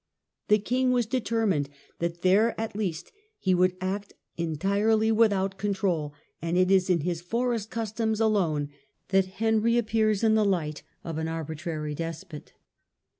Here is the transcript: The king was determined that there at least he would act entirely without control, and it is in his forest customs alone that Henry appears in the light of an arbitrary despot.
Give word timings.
The 0.47 0.57
king 0.57 0.89
was 0.91 1.05
determined 1.05 1.69
that 1.99 2.23
there 2.23 2.59
at 2.59 2.75
least 2.75 3.11
he 3.37 3.53
would 3.53 3.77
act 3.79 4.13
entirely 4.35 5.11
without 5.11 5.59
control, 5.59 6.15
and 6.41 6.57
it 6.57 6.71
is 6.71 6.89
in 6.89 7.01
his 7.01 7.21
forest 7.21 7.69
customs 7.69 8.19
alone 8.19 8.69
that 9.09 9.27
Henry 9.37 9.77
appears 9.77 10.23
in 10.23 10.33
the 10.33 10.43
light 10.43 10.81
of 11.03 11.19
an 11.19 11.27
arbitrary 11.27 11.93
despot. 11.93 12.53